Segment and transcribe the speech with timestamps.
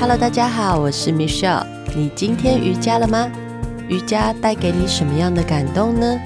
[0.00, 1.66] Hello，大家好，我是 Michelle。
[1.96, 3.28] 你今天瑜伽了吗？
[3.88, 6.16] 瑜伽带给你什么样的感动呢？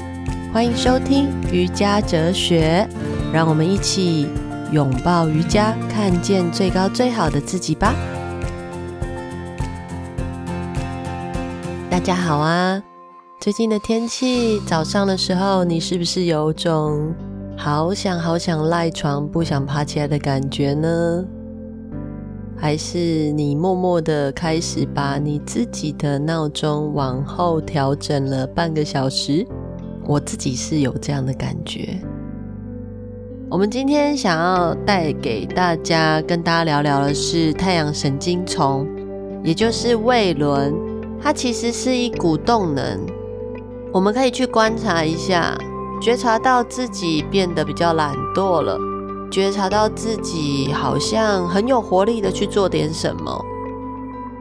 [0.53, 2.87] 欢迎收听瑜伽哲学，
[3.33, 4.29] 让我们一起
[4.73, 7.95] 拥抱瑜伽，看见最高最好的自己吧。
[11.89, 12.83] 大家好啊！
[13.41, 17.15] 最近的天气，早上的时候，你是不是有种
[17.57, 21.25] 好想好想赖床，不想爬起来的感觉呢？
[22.63, 29.45] 还是你默默的开始把你自己的闹钟往后调整了半个小时？
[30.07, 31.99] 我自己是有这样的感觉。
[33.51, 38.87] 我们今天想要带给大家、跟大家聊聊的是太阳神经丛，
[39.43, 40.73] 也就是胃轮。
[41.21, 43.01] 它其实是一股动能。
[43.93, 45.59] 我们可以去观察一下，
[46.01, 48.79] 觉察到自己变得比较懒惰了，
[49.33, 53.45] 觉察到自己好像很有活力的去做点什么，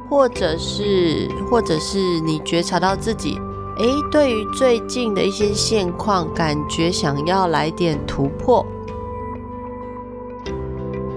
[0.10, 3.40] 或者是，或者是你觉察到自己，
[3.78, 8.66] 诶，对于最近的一些现况，感觉想要来点突破，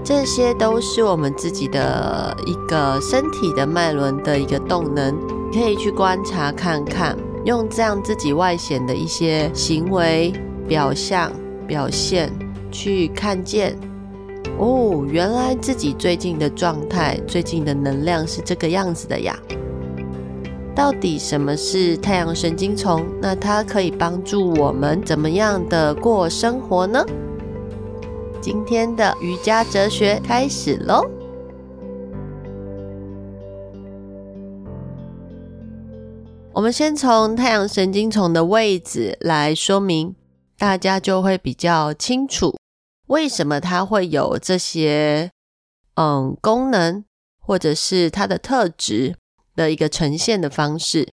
[0.05, 5.19] 这些都是我们自己的一个身体的脉轮的一个动能，
[5.53, 7.19] 可以去观察看看。
[7.45, 10.33] 用这样自己外显的一些行为
[10.67, 11.31] 表象
[11.67, 12.33] 表现
[12.75, 13.79] 去看见，
[14.59, 19.39] 哦，原来自己最近的状态、最近的能量是这个样子的呀。
[20.75, 23.07] 到底什么是太阳神经丛？
[23.23, 27.05] 那它可以帮助我们怎么样的过生活呢？
[28.41, 31.09] 今天的瑜伽哲学开始喽。
[36.53, 40.17] 我们先从太阳神经丛的位置来说明，
[40.59, 42.57] 大家就会比较清楚
[43.07, 45.31] 为什么它会有这些
[45.95, 47.05] 嗯功能，
[47.39, 49.17] 或者是它的特质
[49.55, 51.13] 的一个呈现的方式。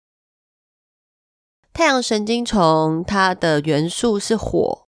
[1.72, 4.88] 太阳神经丛它的元素是火，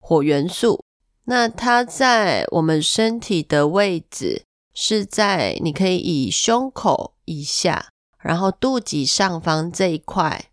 [0.00, 0.82] 火元素。
[1.24, 7.88] 那它在我们身体的位置是在，你可以以胸口以下。
[8.18, 10.50] 然后肚脐上方这一块，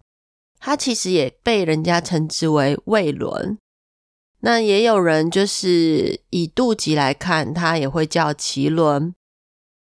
[0.60, 3.58] 它其实也被人家称之为胃轮。
[4.46, 9.16] 那也有人就是以肚脐来看，它也会叫脐轮。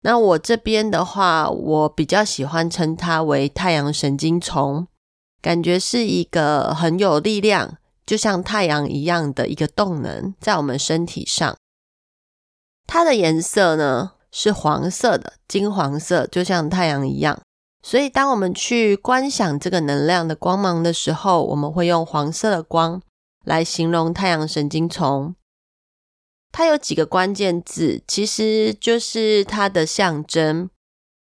[0.01, 4.85] 那我这边的话，我比较喜欢称它为太阳神经丛，
[5.41, 11.55] 感觉是一个很有力量，就像太阳一样的一个动能在我们身体上。
[12.85, 17.39] 它的颜色呢是黄色的，金黄色，就像太阳一样。
[17.81, 23.01] 所以，当我们去观想这个能量的光芒的时候，我们会用黄色的光
[23.49, 25.35] 来形容太阳神经丛。
[26.51, 30.69] 它有几个关键字，其实就是它的象征。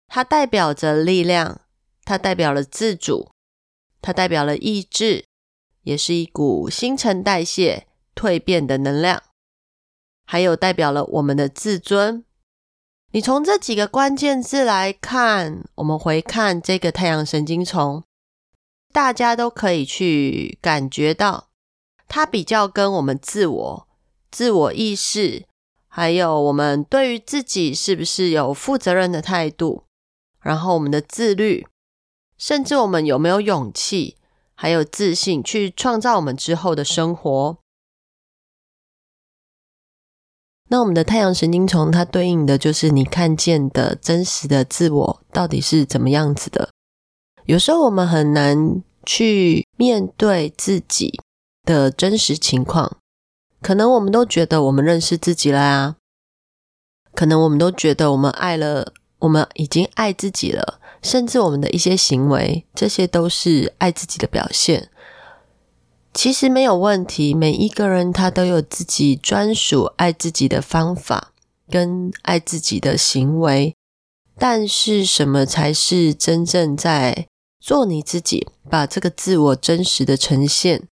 [0.07, 1.61] 它代表着力量，
[2.03, 3.31] 它代表了自主，
[4.03, 5.25] 它代表了意志，
[5.81, 9.23] 也是一股新陈代谢、蜕变的能量，
[10.27, 12.23] 还有代表了我们的自尊。
[13.13, 18.03] 你从这几个关键字来看，我们回看这个太阳神经丛，
[18.93, 21.50] 大家都可以去感觉到，
[22.13, 23.87] 它比较跟我们自我、
[24.29, 25.45] 自我意识，
[25.87, 29.85] 还有我们对于自己是不是有负责任的态度，
[30.41, 31.65] 然后我们的自律，
[32.37, 34.17] 甚至我们有没有勇气，
[34.55, 37.57] 还有自信去创造我们之后的生活。
[40.67, 46.71] 那我们的太阳神经丛，它对应的就是你看见的真实的自我到底是怎么样子的。
[47.45, 51.21] 有时候我们很难去面对自己
[51.71, 52.97] 的真实情况，
[53.61, 55.95] 可能我们都觉得我们认识自己了啊，
[57.13, 64.89] 可能我们都觉得我们爱了，我们已经爱自己了，甚至我们的一些行为，这些都是爱自己的表现。
[66.13, 71.31] 其实没有问题，每一个人他都有自己专属爱自己的方法
[71.69, 73.73] 跟爱自己的行为。
[74.37, 77.27] 但是，什么才是真正在
[77.59, 80.87] 做你自己，把这个自我真实的呈现，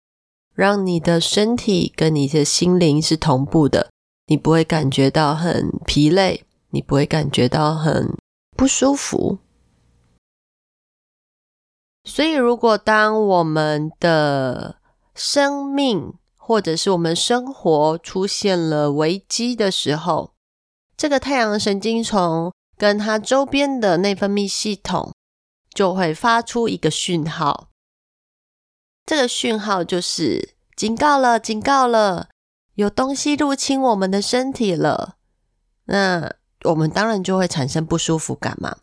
[0.56, 3.92] 让你的身体跟你的心灵是同步的，
[4.28, 8.18] 你不会感觉到很疲累，你不会感觉到很
[8.56, 9.38] 不舒服。
[12.06, 14.78] 所以，如果当我们的
[15.14, 20.32] 生命，或者是我们生活出现了危机的时候，
[20.96, 25.14] 这个太阳神经丛跟它周边的内分泌系统
[25.74, 27.70] 就会发出一个讯号。
[29.06, 32.30] 这个讯号就是警告了，警告了，
[32.74, 35.18] 有东西入侵我们的身体了。
[35.86, 38.78] 那我们当然就会产生不舒服感嘛。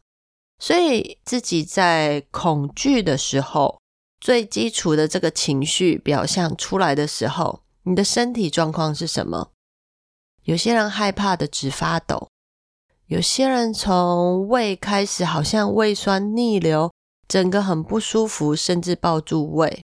[0.60, 3.80] 所以自己在恐惧的时候，
[4.20, 9.50] 最基础的这个情绪表象出来的时候，你的身体状况是什么？
[10.44, 12.28] 有些人害怕的直发抖，
[13.06, 16.92] 有些人从胃开始好像胃酸逆流，
[17.26, 19.82] 整个很不舒服，甚至抱住胃，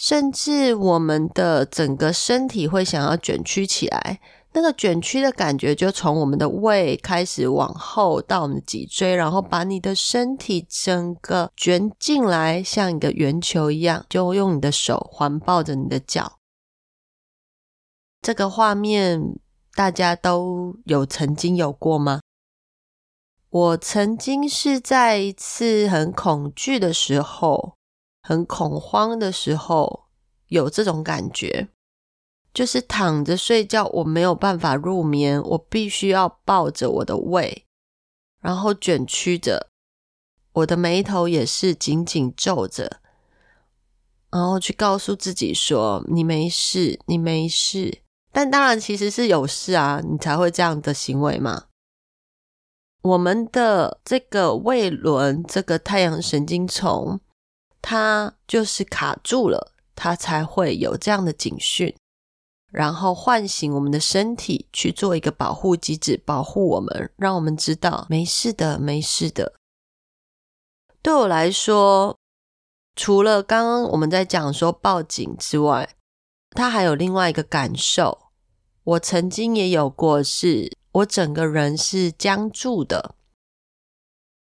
[0.00, 4.18] 甚至我们的整个身体会想要卷曲起来。
[4.52, 16.38] 那个卷曲的感觉，就从我们的胃开始往后到我们的脊椎，然后把你的身体整个卷进来，像一个圆球一样，就用你的手环抱着你的脚。
[18.22, 19.38] 这个画面
[19.74, 22.20] 大家都有曾经有过吗？
[23.50, 27.74] 我曾经是在一次很恐惧的时候，
[28.22, 30.06] 很恐慌的时候，
[30.48, 31.68] 有这种感觉。
[32.52, 37.64] 就是躺着睡觉，我没有办法入眠，我必须要抱着我的胃，
[38.42, 39.68] 然后卷曲着，
[40.54, 43.00] 我的眉头也是紧紧皱着，
[44.32, 48.00] 然后去告诉自己说：“你没事，你没事。”
[48.34, 51.66] 但当然其实是有事啊，你才会这样的行为嘛。
[53.02, 57.20] 我们的这个胃轮，这个太阳神经丛，
[57.82, 61.94] 它就是卡住了，它才会有这样的警讯。
[62.70, 69.54] 然后唤醒我们的身体去做一个保护机制，保护我们，让我们知道没事的，没事的。
[71.02, 72.16] 对我来说，
[72.94, 75.96] 除了刚刚我们在讲说报警之外，
[76.50, 78.30] 它还有另外一个感受。
[78.84, 83.16] 我曾经也有过是，是我整个人是僵住的。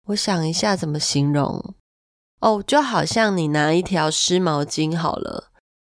[0.05, 1.75] 我想一下怎么形容
[2.45, 5.45] 哦，就好像你拿一条湿毛巾好了。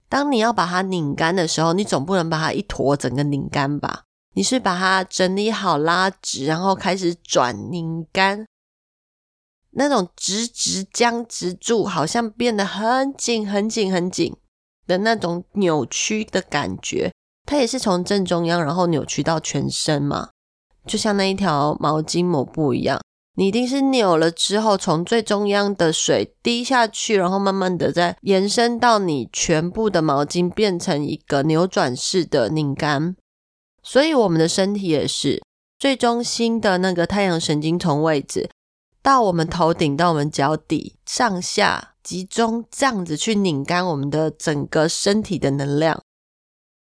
[0.09, 4.05] 当你要把它拧干的时候，你总不能把它一坨整个拧干吧？
[4.35, 8.47] 你是把它整理好、拉直，然后开始转拧干。
[9.73, 14.35] 那种直直僵直住，好像变得很紧、很紧、很紧
[14.87, 17.13] 的那种扭曲的感觉，
[17.45, 20.31] 它也是从正中央然后扭曲到全身嘛，
[20.87, 22.99] 就像那一条毛巾抹布一样。
[23.39, 33.15] 你一定是扭了之后，从最中央的水滴下去，然后慢慢的再延伸到你全部的毛巾变成一个扭转式的拧干。
[33.81, 35.41] 所以我们的身体也是
[35.79, 38.51] 最中心的那个太阳神经丛位置，
[39.01, 46.03] 到我们头顶到我们脚底上下集中这样子去拧干我们的整个身体的能量，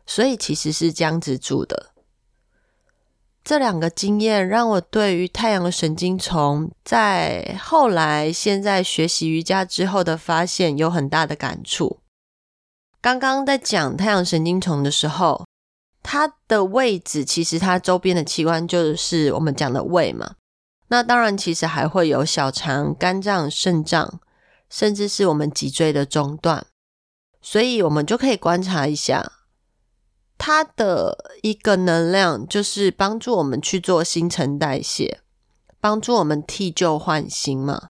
[0.07, 1.92] 所以其实是这样子住的。
[3.50, 12.00] 这两个经验让我对于太阳神经丛在后来现在学习瑜伽之后的发现有很大的感触。
[13.01, 15.48] 刚刚在讲太阳神经丛的时候，
[16.04, 20.36] 它的位置其实它周边的器官就是我们讲的胃嘛。
[20.90, 24.19] 那当然，其实还会有小肠、肝脏、肾脏，
[24.69, 26.68] 甚至是我们脊椎的中段。
[27.42, 29.38] 所以我们就可以观察一下。
[30.39, 35.19] 它的一个能量就是帮助我们去做新陈代谢，
[35.81, 37.89] 帮助我们替旧换新嘛。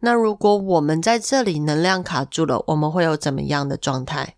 [0.00, 4.34] 那如果我们在这里能量卡住了，我们会有怎么样的状态？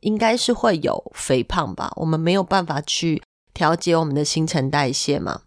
[0.00, 1.92] 应该是会有肥胖吧。
[1.96, 3.22] 我们没有办法去
[3.52, 5.42] 调节我们的新陈代谢嘛。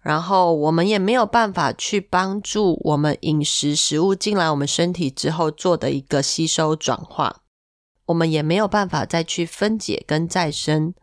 [0.00, 7.42] 然后我们也没有办法去帮助我们饮食食物进来我们身体之后做的一个吸收转化。
[8.08, 10.94] 我们也没有办法再去分解跟再生，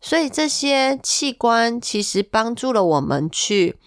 [0.00, 3.78] 所以这些器官其实帮助了我们去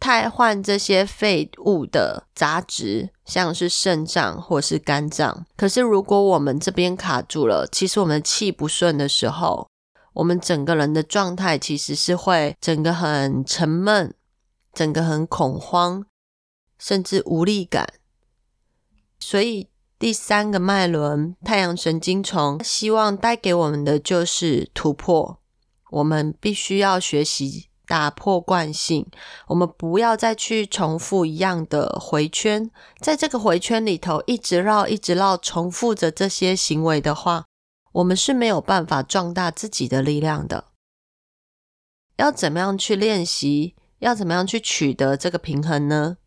[0.00, 5.44] 汰换这些废物的杂质，像是肾脏或是肝脏。
[5.56, 9.68] 可是如果我们这边卡住了，其实我们的气不顺的时候，
[10.14, 14.14] 我们整个人的状态其实是会整个很沉闷，
[14.72, 16.06] 整个很恐慌，
[16.78, 17.86] 甚至无力感。
[19.20, 19.68] 所以。
[19.98, 25.40] 第三个脉轮，太阳神经丛，希望带给我们的就是突破。
[25.90, 29.06] 我们必须要学习打破惯性，
[29.46, 37.46] 我们不要再去重复一样的回圈，在这个回圈里头一直绕、一直绕，重复着这些行为的话，
[37.92, 40.66] 我们是没有办法壮大自己的力量的。
[42.16, 43.74] 要怎么样去练习？
[44.00, 46.18] 要怎么样去取得这个平衡呢？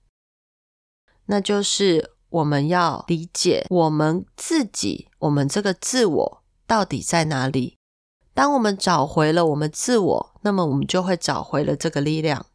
[1.28, 2.16] 那就是。
[2.30, 7.78] 我们要理解我们自己，我们这个自我到底在哪里？
[8.34, 12.46] 当我们找回了我们自我，那么我们就会找回了这个力量。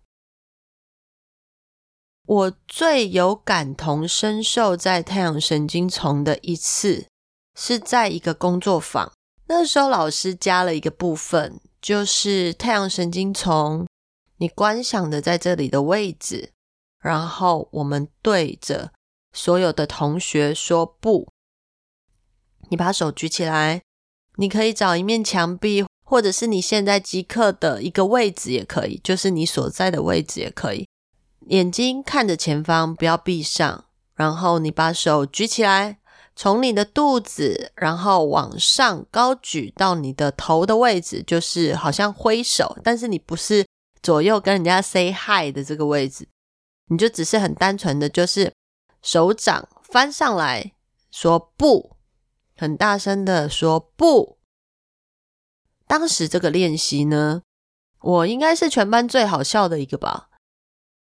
[2.27, 7.07] 我最有感同身受在太阳神经丛的一次，
[7.55, 9.13] 是在一个工作坊。
[9.47, 13.87] 那时候老师加了一个部分，就是太阳神经丛，
[14.39, 16.53] 你观想的在这里的位置，
[16.99, 18.93] 然后我们对着
[19.35, 21.29] 所有的同学说不。
[22.71, 23.83] 你把手举起来，
[24.37, 30.89] 你可以找一面墙壁，或者是你现在即刻的一个位置也可以，就是你所在的位置也可以。
[31.49, 35.99] 眼睛看着前方，不要闭上，然后你把手举起来。
[36.37, 43.65] 从你的肚子，然后往上高举到你的头的位置，就是好像挥手，但是你不是
[44.03, 46.27] 左右跟人家 say hi 的这个位置，
[46.89, 48.53] 你就只是很单纯的，就是
[49.05, 50.73] 手掌翻上来
[51.13, 51.97] 说不，
[52.57, 54.39] 很大声的说不。
[55.87, 57.43] 当时这个练习呢，
[58.01, 60.31] 我应该是全班最好笑的一个吧，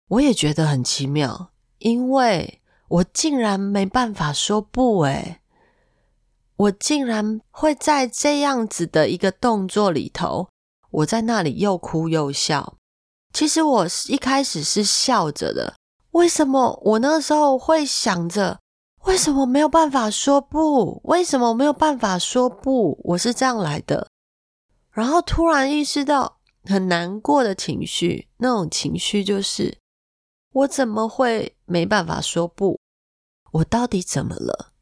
[0.08, 2.60] 我也觉得很奇妙，因为。
[2.86, 5.40] 我竟然没办法说不诶，
[6.54, 10.48] 我竟然会在这样子的一个动作里头，
[10.90, 12.76] 我在那里又哭又笑。
[13.32, 15.74] 其实我一开始是笑着的，
[16.14, 18.60] 为什么我那时候会想着，
[19.04, 21.00] 为什么没有办法说不？
[21.04, 22.96] 为什么没有办法说不？
[23.02, 24.08] 我是这样来的，
[24.92, 29.78] 然后突然意识到很难过的情绪，那种情绪就是。
[30.52, 32.78] 我怎么会没办法说不？
[33.50, 34.72] 我到底怎么了？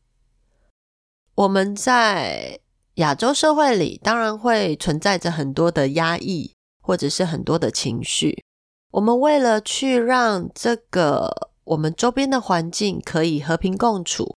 [1.34, 2.60] 我们在
[2.96, 8.44] 亚洲社会里，当然会存在着很多的压抑，或者是很多的情绪。
[8.92, 14.36] 我们为了去让这个我们周边的环境可以和平共处，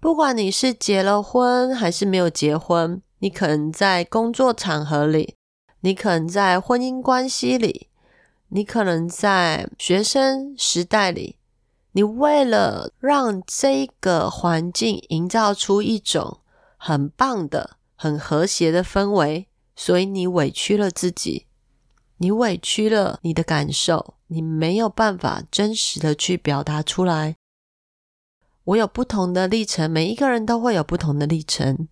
[0.00, 5.36] 不管你是结了婚还是没有结婚，你可能在工作场合里，
[5.80, 7.86] 你可能在婚姻关系里。
[8.52, 11.36] 你可能在学生时代里，
[11.92, 16.38] 你为了让这个环境营造出一种
[16.76, 21.46] 很棒的、很和谐的氛围，所以你委屈了自己，
[22.22, 27.36] 你委屈了你的感受，你没有办法真实的去表达出来。
[28.64, 31.88] 我有不同的历程，每一个人都会有不同的历程，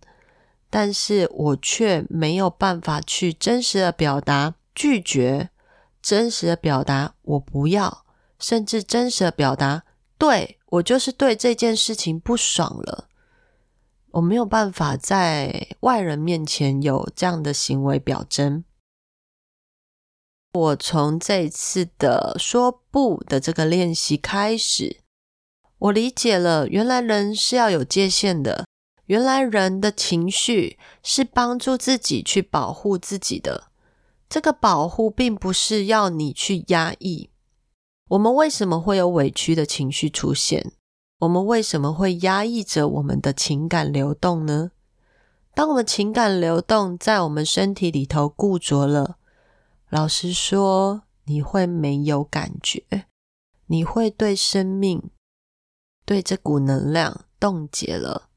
[0.69, 5.49] 但是我却没有办法去真实的表达拒绝。
[5.99, 8.05] 真实的表达，我不要，
[8.37, 9.83] 甚至真实的表达，
[10.19, 13.09] 对，我就是对这件事情不爽了。
[14.11, 18.63] 我没有办法在外人面前有这样的行为表征。
[20.53, 24.97] 我从这次的说不的这个练习开始，
[25.77, 28.65] 我理解了，原来人是要有界限的，
[29.05, 33.65] 原来人的情绪是帮助自己去保护自己的。
[34.27, 37.29] 这个保护并不是要你去压抑。
[38.09, 40.71] 我们为什么会有委屈的情绪出现？
[41.19, 44.71] 我们为什么会压抑着我们的情感流动呢？
[45.53, 49.17] 当我们情感流动在我们身体里头固着了，
[49.89, 53.07] 老实说，你会没有感觉，
[53.65, 55.09] 你会对生命、
[56.05, 58.29] 对这股能量冻结了。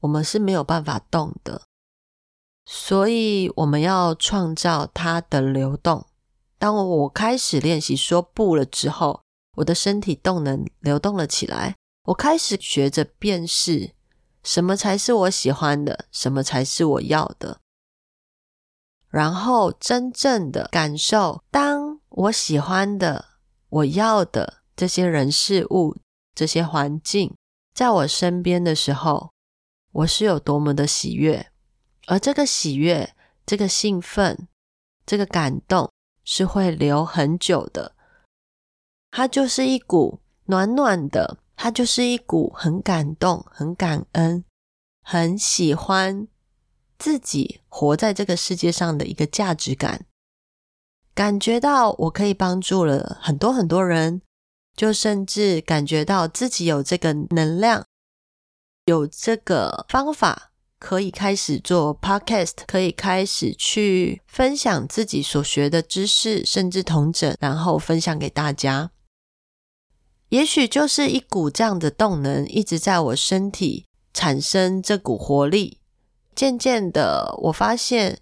[0.00, 1.62] 我们是没有办法动的。
[2.64, 6.06] 所以我们要创造它的流动。
[6.58, 9.20] 当我开始练习说不了之后，
[9.58, 11.76] 我的身体动能流动了起来。
[12.04, 13.92] 我开始学着辨识
[14.42, 17.60] 什么才是我喜欢的，什么才是我要的。
[19.14, 23.24] 然后真正的感受，当我喜欢的、
[23.68, 25.96] 我要的这些人事物、
[26.34, 27.32] 这些环境
[27.72, 29.30] 在我身边的时候，
[29.92, 31.46] 我是有多么的喜悦。
[32.08, 33.14] 而这个喜悦、
[33.46, 34.48] 这个兴奋、
[35.06, 35.88] 这个感动
[36.24, 37.94] 是会留很久的。
[39.12, 44.44] 它就是一股暖暖的，它就是一股很感动、很感恩、
[45.04, 46.26] 很喜欢
[47.04, 50.06] 自己活在这个世界上的一个价值感。
[51.14, 54.22] 感觉到我可以帮助了很多很多人，
[54.74, 57.84] 就甚至感觉到自己有这个能量，
[58.86, 60.52] 有这个方法。
[60.78, 68.90] 可以开始做 podcast，可以开始去分享自己所学的知识，甚至同整，然后分享给大家。
[70.30, 73.84] 也许就是一股这样的动能，一直在我身体
[74.14, 75.80] 产生这股活力。
[76.34, 78.18] 渐渐的，我发现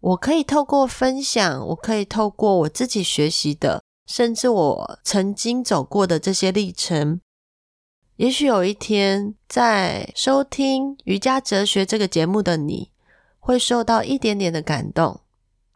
[0.00, 7.20] 我可以透过分享，我可以透过我自己学习的，甚至我曾经走过的这些历程。
[8.16, 12.90] 也许有一天，在收听《瑜伽哲学》这个节目的你，
[13.38, 15.20] 会受到一点点的感动，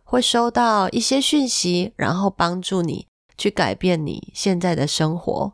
[0.02, 3.06] 会收到一些讯息，然后帮助你
[3.38, 5.52] 去改变你现在的生活。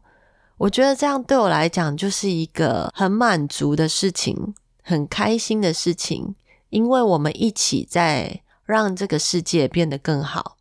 [0.57, 4.55] 我觉得这样对我来讲就是一个很满足的事情，
[4.89, 6.35] 很开心的事情，
[6.71, 10.57] 因为我们一起在让这个世界变得更好。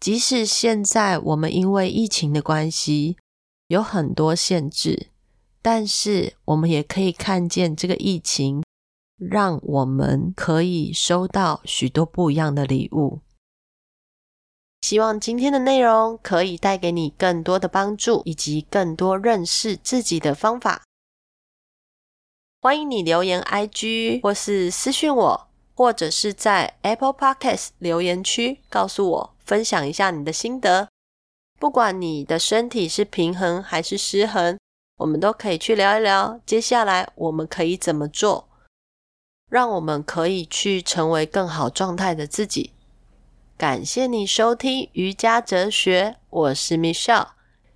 [0.00, 3.18] 即使现在我们因为疫情的关系
[3.66, 5.08] 有很多限制，
[5.60, 8.62] 但是我们也可以看见这个疫情，
[9.18, 13.20] 让我们可以收到许多不一样的礼物。
[14.80, 20.82] 希望今天的内容可以带给你更多的帮助，以及更多认识自己的方法。
[22.64, 30.88] 欢迎你留言 IG 或是私讯我，或者是在 Apple Podcast 留言区告诉我，分享一下你的心得。
[31.60, 34.58] 不管你的身体是平衡还是失衡，
[34.96, 36.40] 我们都可以去聊一聊。
[36.46, 38.48] 接下来我们可以怎么做，
[39.50, 42.72] 让我们可以去成为更好状态的自己。
[43.58, 47.26] 感谢你收听瑜伽哲学，我是 Michelle。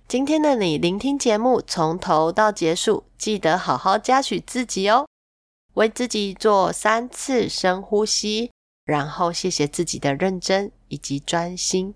[0.09, 5.05] 今天的你聆听节目从头到结束，记得好好嘉许自己哦。
[5.75, 8.49] 为自己做三次深呼吸，
[8.85, 11.93] 然后谢谢自己的认真以及专心。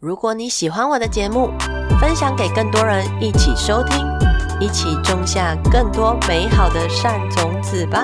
[0.00, 1.50] 如果你喜欢我的节目，
[2.00, 3.98] 分享给更多人一起收听，
[4.58, 8.02] 一起种下更多美好的善种子吧。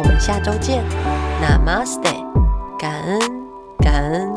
[0.00, 0.82] 我们下周见
[1.40, 2.26] ，Namaste
[2.76, 3.20] 感恩，
[3.78, 4.31] 感恩。